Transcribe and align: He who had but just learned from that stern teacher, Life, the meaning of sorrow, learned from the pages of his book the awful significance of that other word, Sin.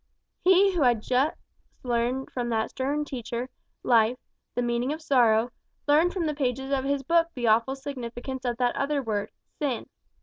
He 0.43 0.73
who 0.73 0.81
had 0.81 0.95
but 0.97 1.03
just 1.03 1.37
learned 1.83 2.31
from 2.31 2.49
that 2.49 2.71
stern 2.71 3.05
teacher, 3.05 3.49
Life, 3.83 4.17
the 4.55 4.63
meaning 4.63 4.91
of 4.91 4.99
sorrow, 4.99 5.51
learned 5.87 6.11
from 6.11 6.25
the 6.25 6.33
pages 6.33 6.71
of 6.71 6.85
his 6.85 7.03
book 7.03 7.27
the 7.35 7.45
awful 7.45 7.75
significance 7.75 8.43
of 8.43 8.57
that 8.57 8.75
other 8.75 9.03
word, 9.03 9.29
Sin. 9.59 9.85